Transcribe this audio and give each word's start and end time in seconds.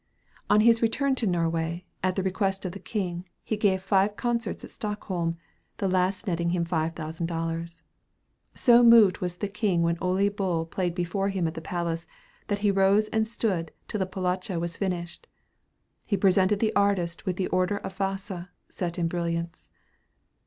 On 0.49 0.61
his 0.61 0.81
return 0.81 1.13
to 1.13 1.27
Norway, 1.27 1.85
at 2.01 2.15
the 2.15 2.23
request 2.23 2.65
of 2.65 2.71
the 2.71 2.79
King, 2.79 3.23
he 3.43 3.55
gave 3.55 3.83
five 3.83 4.15
concerts 4.15 4.63
at 4.63 4.71
Stockholm, 4.71 5.37
the 5.77 5.87
last 5.87 6.25
netting 6.25 6.49
him 6.49 6.65
five 6.65 6.95
thousand 6.95 7.27
dollars. 7.27 7.83
So 8.55 8.81
moved 8.81 9.19
was 9.19 9.35
the 9.35 9.47
King 9.47 9.83
when 9.83 9.99
Ole 10.01 10.29
Bull 10.31 10.65
played 10.65 10.95
before 10.95 11.29
him 11.29 11.45
at 11.45 11.53
the 11.53 11.61
palace, 11.61 12.07
that 12.47 12.57
he 12.65 12.71
rose 12.71 13.09
and 13.09 13.27
stood 13.27 13.71
till 13.87 13.99
the 13.99 14.07
"Polacca" 14.07 14.59
was 14.59 14.75
finished. 14.75 15.27
He 16.03 16.17
presented 16.17 16.59
the 16.61 16.75
artist 16.75 17.27
with 17.27 17.35
the 17.35 17.47
Order 17.49 17.77
of 17.77 17.95
Vasa, 17.97 18.49
set 18.69 18.97
in 18.97 19.07
brilliants. 19.07 19.69